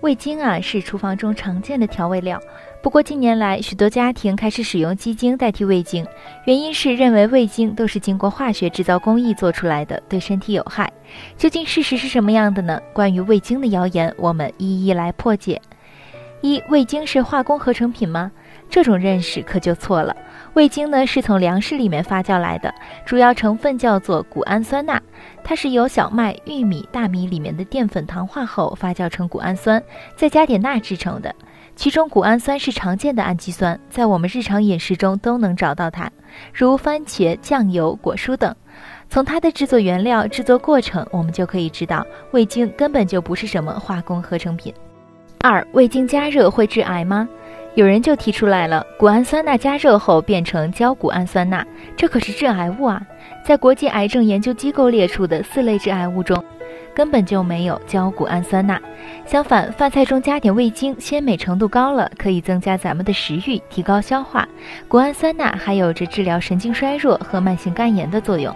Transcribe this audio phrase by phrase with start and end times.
[0.00, 2.40] 味精啊，是厨房中常见的调味料。
[2.82, 6.06] 不过近年来，许多家庭开始使用鸡精代替味精，
[6.46, 10.90] 原因是认为味精都是经过化学制造工艺做出来的，对身体有害。
[11.36, 12.80] 究竟事实是什么样的呢？
[12.94, 15.60] 关于味精的谣言，我们一一来破解。
[16.40, 18.30] 一、味精是化工合成品吗？
[18.68, 20.16] 这种认识可就错了。
[20.54, 22.72] 味精呢是从粮食里面发酵来的，
[23.04, 25.00] 主要成分叫做谷氨酸钠，
[25.44, 29.82] 它是由小麦、玉米、大米里面的淀粉糖化后发酵成谷氨酸，
[30.16, 31.34] 再加点钠制成的。
[31.76, 36.10] 其中谷氨酸是常见的氨基酸，在我们日常饮食中都能找到它，
[36.52, 38.54] 如番茄、酱油、果蔬等。
[39.08, 44.72] 从它的制作原料、制作过程，我们就可以知道，味精根本就不是什么化工合成品。
[45.42, 47.26] 二、味精加热会致癌吗？
[47.74, 51.64] 有人就提出来了，谷氨酸钠加热后变成焦谷氨酸钠，
[51.96, 53.00] 这可是致癌物啊！
[53.42, 56.44] 在国际癌症研究机构列出的四类致癌物中，
[56.94, 58.78] 根本就没有焦谷氨酸钠。
[59.24, 64.46] 相反，饭菜中加点味精，鲜美程度高了，可以增加咱们的食欲，提高消化。
[64.88, 68.54] 谷氨酸钠还有着治疗神经衰弱和慢性肝炎的作用。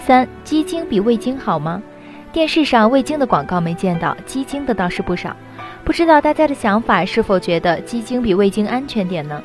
[0.00, 1.80] 三、鸡精比味精好吗？
[2.32, 5.36] 电视上味精的广告没见到，鸡精的倒是不少。
[5.84, 9.42] 不知道大家的想法是否觉得鸡精比味精安全点呢？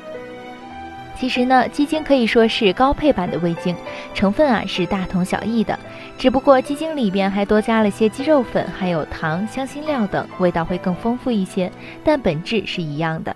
[1.20, 3.76] 其实呢，鸡精可以说是高配版的味精，
[4.14, 5.78] 成分啊是大同小异的，
[6.18, 11.70] 只不过鸡精里边还多加了些鸡肉粉，还有糖、香辛料等，味道会更丰富一些，
[12.06, 13.36] 但本质是一样的。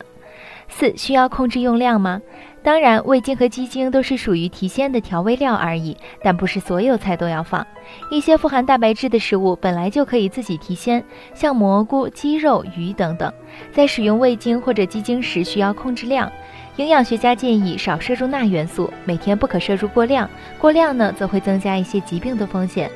[0.69, 2.21] 四需要控制用量吗？
[2.63, 7.65] 当然，味精和鸡精都是属于提鲜的调味料而已，但不是所有菜都要放。
[8.11, 13.33] 一些富含蛋白质的食物本来就可以自己提鲜，像蘑菇、鸡肉、鱼等等，
[13.73, 16.31] 在使用味精或者鸡精时需要控制量。
[16.75, 20.29] 营养学家建议少摄入钠元素，每天不可摄入过量，
[20.59, 22.89] 过量呢则会增加一些疾病的风险。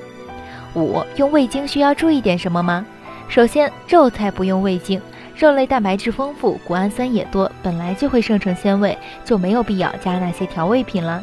[0.76, 2.86] 五用味精需要注意点什么吗？
[3.28, 5.02] 首先，肉菜不用味精。
[5.38, 11.22] 肉类蛋白质丰富，谷氨酸也多，本来就会生成鲜味，就没有必要加那些调味品了。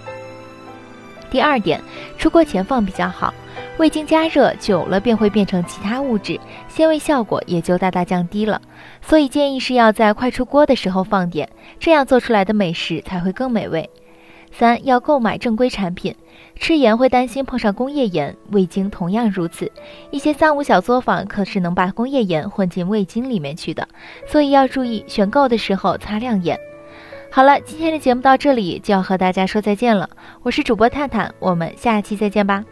[1.31, 1.81] 第二点，
[2.19, 3.33] 出锅前放比较好，
[3.78, 8.61] 味精加热久了便会变成其他物质，鲜味效果也就大大降低了。
[9.00, 11.49] 所以建议是要在快出锅的时候放点，
[11.81, 13.89] 这样做出来的美食才会更美味。
[14.52, 16.14] 三要购买正规产品，
[16.56, 19.72] 吃盐会担心碰上工业盐，味精同样如此。
[20.10, 23.88] 一些三无小作坊可是能把工业盐混进味精里面去的，
[24.26, 26.58] 所以要注意选购的时候擦亮眼。
[27.30, 30.10] 好了，今天的节目到这里就要和大家说再见了，
[30.42, 32.62] 我是主播探探，我们下期再见吧。